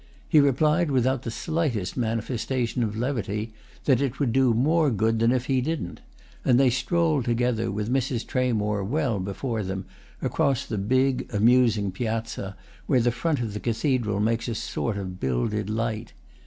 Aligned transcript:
He 0.27 0.39
replied 0.39 0.89
without 0.89 1.21
the 1.21 1.29
slightest 1.29 1.95
manifestation 1.95 2.81
of 2.81 2.97
levity 2.97 3.53
that 3.85 4.01
it 4.01 4.19
would 4.19 4.33
do 4.33 4.51
more 4.51 4.89
good 4.89 5.19
than 5.19 5.31
if 5.31 5.45
he 5.45 5.61
didn't, 5.61 6.01
and 6.43 6.59
they 6.59 6.71
strolled 6.71 7.25
together, 7.25 7.69
with 7.69 7.93
Mrs. 7.93 8.25
Tramore 8.25 8.83
well 8.83 9.19
before 9.19 9.61
them, 9.61 9.85
across 10.19 10.65
the 10.65 10.79
big, 10.79 11.29
amusing 11.31 11.91
piazza, 11.91 12.57
where 12.87 12.99
the 12.99 13.11
front 13.11 13.41
of 13.41 13.53
the 13.53 13.59
cathedral 13.59 14.19
makes 14.19 14.47
a 14.47 14.55
sort 14.55 14.97
of 14.97 15.19
builded 15.19 15.69
light. 15.69 16.13